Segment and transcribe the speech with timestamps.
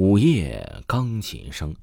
[0.00, 1.74] 午夜钢琴声。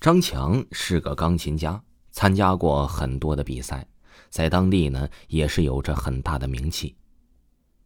[0.00, 3.84] 张强是个钢琴家，参加过很多的比赛，
[4.30, 6.94] 在当地呢也是有着很大的名气。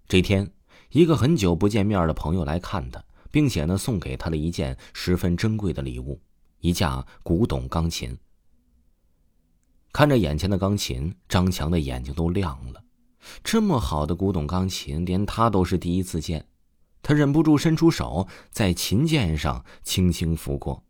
[0.07, 0.53] 这天，
[0.91, 6.20] 一个很久不见面的朋友来看他，并且呢送给他了一件十分珍贵的礼物——
[6.61, 8.14] 一架古董钢琴。
[9.90, 12.84] 看着眼前的钢琴，张强的眼睛都亮了。
[13.43, 16.46] 这么好的古董钢琴，连他都是第一次见。
[17.03, 20.84] 他忍不住伸出手，在琴键上轻轻拂过。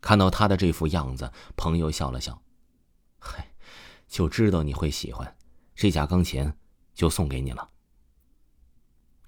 [0.00, 2.40] 看到他的这副样子，朋友笑了笑
[3.18, 3.52] ：“嗨，
[4.06, 5.36] 就知道你会喜欢，
[5.74, 6.52] 这架钢琴
[6.94, 7.70] 就送给你了。”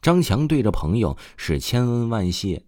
[0.01, 2.65] 张强对着朋友是千恩万谢，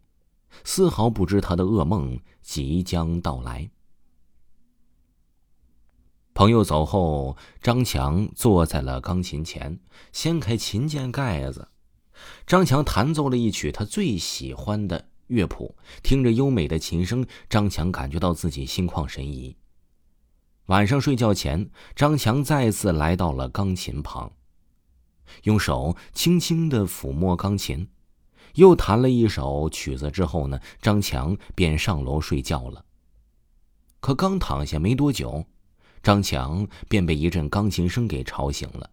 [0.64, 3.70] 丝毫不知他的噩梦即将到来。
[6.34, 9.78] 朋友走后，张强坐在了钢琴前，
[10.12, 11.68] 掀开琴键盖子。
[12.46, 19.56] 张强弹奏了一曲他最喜欢的乐谱，听着优美的琴声，张强感觉到自己心旷神怡。
[20.66, 24.32] 晚上睡觉前，张强再次来到了钢琴旁，
[25.44, 27.88] 用手轻轻的抚摸钢琴，
[28.54, 32.84] 又弹了一首曲子之后呢，张强便上楼睡觉了。
[34.00, 35.44] 可刚躺下没多久，
[36.02, 38.90] 张强便被一阵钢琴声给吵醒了。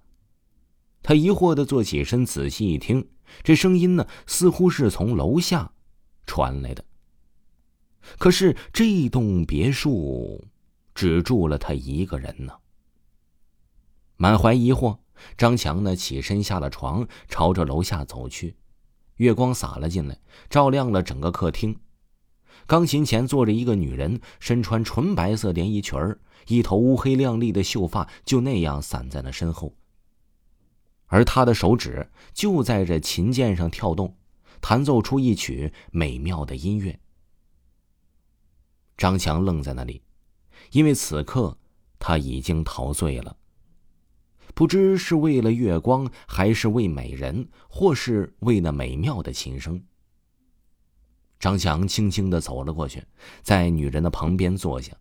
[1.09, 3.09] 他疑惑的坐起身，仔细一听，
[3.41, 5.71] 这声音呢，似乎是从楼下
[6.27, 6.85] 传来的。
[8.19, 10.45] 可是这栋别墅
[10.93, 12.53] 只住了他一个人呢。
[14.17, 14.99] 满怀疑惑，
[15.35, 18.55] 张强呢起身下了床，朝着楼下走去。
[19.15, 20.15] 月光洒了进来，
[20.47, 21.75] 照亮了整个客厅。
[22.67, 29.73] 钢琴前坐着一个女人，身穿纯白色连衣裙儿，一头乌黑亮丽的秀发就那样散在了身后。
[31.09, 34.15] 而他的手指就在这琴键上跳动，
[34.61, 36.99] 弹奏出一曲美妙的音乐。
[38.95, 40.01] 张强愣在那里，
[40.71, 41.57] 因为此刻
[41.99, 43.35] 他已经陶醉了。
[44.53, 49.81] 不知是为了月光，还是为美人，或是为那美妙的琴声。
[51.39, 53.01] 张强轻轻的走了过去，
[53.41, 54.91] 在女人的旁边坐下，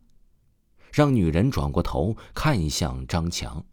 [0.93, 3.65] 让女人转过头看向张强。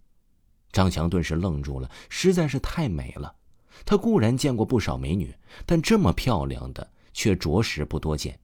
[0.75, 3.33] 张强顿时愣住了，实在是太美了。
[3.85, 5.33] 他固然见过不少美女，
[5.65, 8.37] 但这么漂亮的却着实不多见。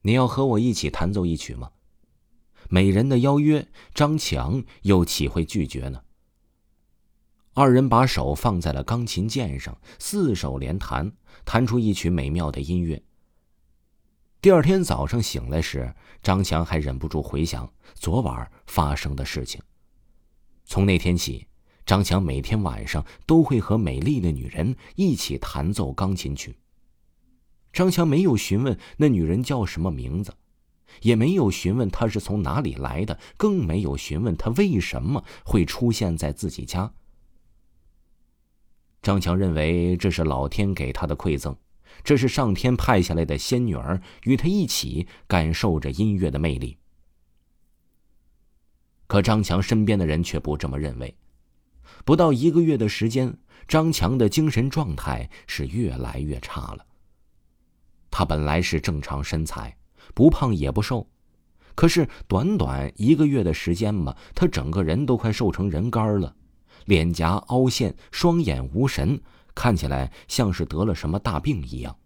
[0.00, 1.72] 你要和我一起弹奏一曲吗？
[2.70, 6.00] 美人的邀约，张强又岂会拒绝呢？
[7.52, 11.12] 二人把手放在了钢琴键上，四手连弹，
[11.44, 13.02] 弹出一曲美妙的音乐。
[14.40, 19.60] 第二天早上醒来时，张强还忍不住回想昨晚发生的事情。
[20.64, 21.46] 从那天起，
[21.86, 26.56] 张强每天晚上都会和美丽的女人一起弹奏钢琴曲。
[27.72, 30.34] 张强没有询问那女人叫什么名字，
[31.02, 36.92] 也没有询问她是从哪里来的，更没有询问她为什么会出现在自己家。
[39.02, 41.54] 张强认为这是老天给他的馈赠，
[42.02, 46.78] 这是上天派下来的仙女儿，与他一起感受着音乐的魅力。
[49.06, 51.14] 可张强身边的人却不这么认为。
[52.04, 56.84] 不到一个月的时间，张强的精神状态是越来越差了。
[58.10, 59.76] 他本来是正常身材，
[60.14, 61.08] 不胖也不瘦，
[61.74, 66.34] 可是短短一个月的时间嘛，他整个人都快瘦成人干了，
[66.84, 69.20] 脸颊凹陷，双眼无神，
[69.54, 71.96] 看起来像是得了什么大病一样。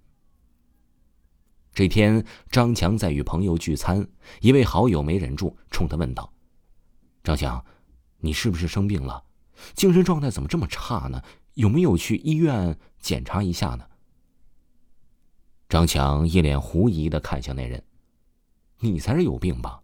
[1.75, 4.07] 这天，张强在与朋友聚餐，
[4.41, 6.33] 一位好友没忍住，冲他问道。
[7.29, 7.63] 张强，
[8.21, 9.23] 你是不是生病了？
[9.75, 11.23] 精神状态怎么这么差呢？
[11.53, 13.87] 有没有去医院检查一下呢？
[15.69, 17.85] 张强一脸狐疑的看向那人
[18.81, 19.83] ：“你才是有病吧？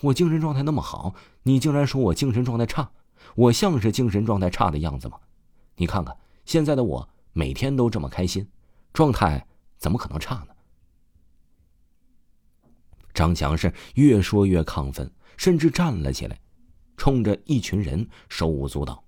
[0.00, 2.88] 我精神状态那么好，你竟然说我精神状态差？
[3.34, 5.18] 我像是精神状态差的样子吗？
[5.74, 8.48] 你看看现在的我，每天都这么开心，
[8.92, 9.44] 状态
[9.76, 10.54] 怎么可能差呢？”
[13.12, 16.38] 张强是越说越亢奋，甚至站了起来。
[16.96, 19.04] 冲着一群人手舞足蹈。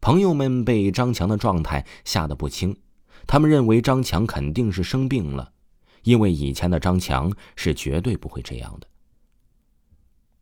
[0.00, 2.76] 朋友们被张强的状态吓得不轻，
[3.26, 5.52] 他们认为张强肯定是生病了，
[6.02, 8.86] 因为以前的张强是绝对不会这样的。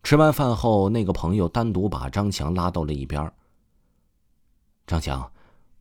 [0.02, 3.32] 吃完饭后，那个朋友单独把张强拉到了一边。
[4.86, 5.32] 张强，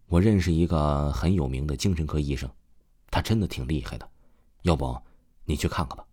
[0.08, 2.50] 我认识一个很有名的精神科医生，
[3.12, 4.10] 他真的挺厉害的，
[4.64, 4.98] 要不
[5.44, 6.04] 你去看看吧。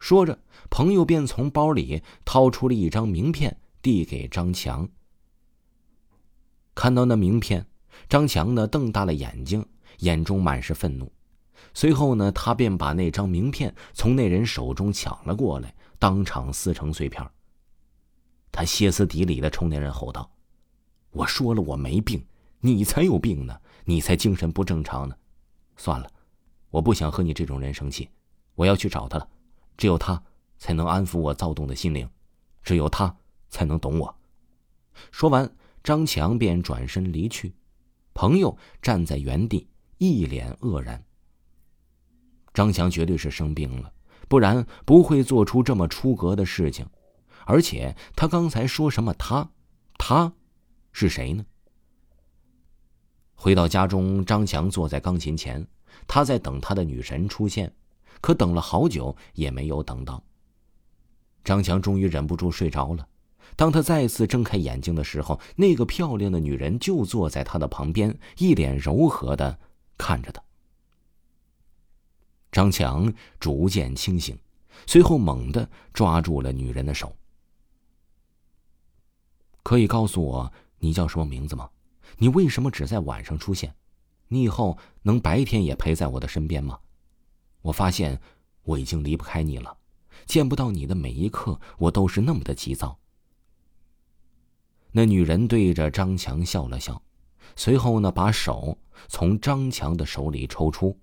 [0.00, 0.36] 说着，
[0.70, 4.88] 朋友便从包里掏出了一张名片，递给张强。
[6.74, 7.66] 看到那名片，
[8.08, 9.64] 张强呢瞪大了眼睛，
[9.98, 11.12] 眼中满是愤怒。
[11.74, 17.24] 随后呢，他便把那张名片从那人手中抢了过来，当场撕成碎片。
[18.50, 20.28] 他歇斯底里的冲那人吼道
[21.12, 22.24] ：“我说了我没病，
[22.60, 25.14] 你才有病呢，你才精神不正常呢。
[25.76, 26.10] 算了，
[26.70, 28.08] 我不想和你这种人生气，
[28.54, 29.28] 我要去找他了。
[29.80, 30.22] 只有他
[30.58, 32.06] 才能安抚我躁动的心灵，
[32.62, 33.16] 只有他
[33.48, 34.14] 才能懂我。”
[35.10, 35.50] 说完，
[35.82, 37.54] 张强便转身离去。
[38.12, 39.66] 朋友站在原地，
[39.96, 41.02] 一脸愕然。
[42.52, 43.90] 张强绝对是生病了，
[44.28, 46.86] 不然不会做出这么出格的事情。
[47.46, 49.14] 而且他刚才说什么？
[49.14, 49.50] 他，
[49.96, 50.30] 他，
[50.92, 51.46] 是谁呢？
[53.34, 55.66] 回到家中，张强坐在钢琴前，
[56.06, 57.74] 他在等他的女神出现，
[58.20, 60.22] 可等了好久也没有等到。
[61.42, 63.06] 张强终于忍不住睡着了。
[63.56, 69.58] 当他再次睁开眼睛的时候，那个漂亮的女人就坐在他的旁边，一脸柔和的
[69.98, 70.42] 看着他。
[72.52, 74.38] 张强逐渐清醒，
[74.86, 77.14] 随后猛地抓住了女人的手。
[79.62, 81.68] 可以告诉我你叫什么名字吗？
[82.18, 83.74] 你为什么只在晚上出现？
[84.28, 86.78] 你以后能白天也陪在我的身边吗？
[87.62, 88.20] 我发现
[88.62, 89.76] 我已经离不开你了，
[90.26, 92.98] 见不到你的每一刻，我都是那么的急躁。
[94.92, 97.00] 那女人对着张强笑了笑，
[97.56, 98.76] 随后呢，把手
[99.08, 100.98] 从张强的手里抽出。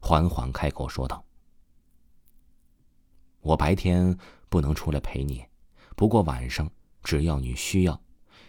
[0.00, 1.24] 缓缓开口说道
[3.40, 4.16] ：“我白天
[4.48, 5.44] 不能出来陪你，
[5.94, 6.70] 不过晚上
[7.02, 8.00] 只要你需要，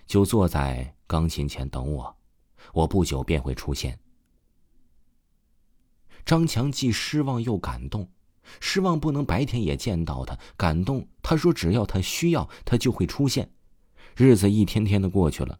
[0.06, 2.16] 就坐在钢琴前等我，
[2.74, 4.00] 我不久便会出现。”
[6.26, 8.10] 张强既失望又感动，
[8.60, 13.52] 失望不能白天也见到他，感动他说只要他需要，他就会出现。
[14.16, 15.60] 日子一天天的过去了，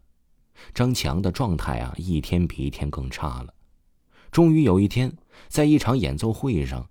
[0.72, 3.52] 张强的状态啊，一天比一天更差了。
[4.30, 5.16] 终于有一天，
[5.48, 6.88] 在一场演奏会上，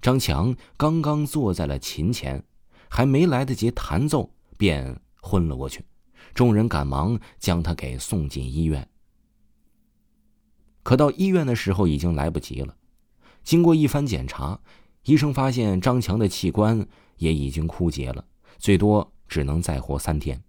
[0.00, 2.42] 张强刚刚坐在了琴前，
[2.88, 5.84] 还没来得及弹奏，便昏了过去。
[6.32, 8.88] 众人赶忙将他给送进医院。
[10.82, 12.76] 可到医院的时候，已经来不及了。
[13.42, 14.60] 经过一番检查，
[15.04, 18.24] 医生发现张强的器官也已经枯竭了，
[18.58, 20.42] 最多只能再活三天。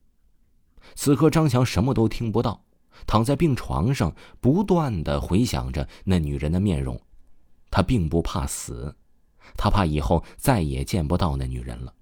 [0.95, 2.65] 此刻，张强什么都听不到。
[3.07, 7.01] 躺在病床上，不断的回想着那女人的面容。
[7.71, 8.95] 他并不怕死，
[9.57, 11.93] 他怕以后再也见不到那女人了。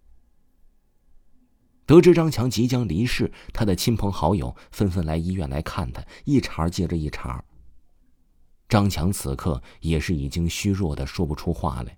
[1.86, 7.44] 得知张强即将离世，他的亲朋好友纷纷来医院来看他，一茬接着一茬。
[8.70, 11.98] 张强此刻也是已经虚弱的说不出话来，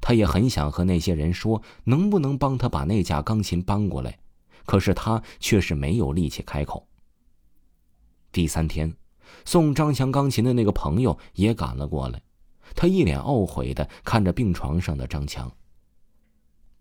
[0.00, 4.18] 他也很想和那些人说，能不能帮他把那架钢琴搬过来，
[4.66, 6.86] 可是他却是没有力气开口。
[8.30, 8.94] 第三天，
[9.46, 12.20] 送张强钢琴的那个朋友也赶了过来，
[12.74, 15.50] 他一脸懊悔的看着病床上的张强。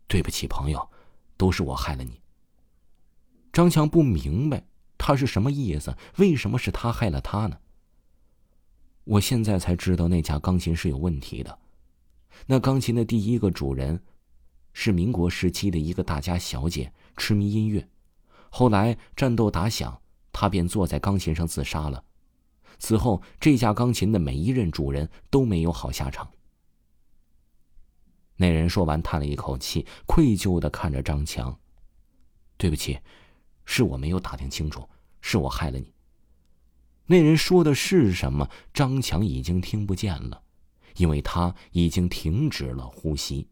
[0.08, 0.90] 对不起，朋友，
[1.38, 2.20] 都是我害了你。
[3.54, 4.66] 张强不明白
[4.98, 7.58] 他是什么意思，为什么是他害了他呢？
[9.06, 11.58] 我现在才知道那架钢琴是有问题的，
[12.46, 14.00] 那钢琴的第一个主人
[14.74, 17.88] 是民国时期的一个大家小姐，痴迷音乐，
[18.50, 20.00] 后来战斗打响。
[20.38, 22.04] 他便坐在钢琴上自杀了。
[22.78, 26.30] 此后，这架钢琴的每一任主人都没有好下场。
[28.36, 31.58] 那人说完，叹了一口气，愧疚的看着张强
[32.60, 33.00] ：“对不起，
[33.64, 34.86] 是我没有打听清楚，
[35.22, 35.94] 是我害了你。”
[37.08, 38.50] 那人说的是什么？
[38.74, 40.42] 张强已经听不见了，
[40.98, 43.48] 因为他已经停止了呼吸。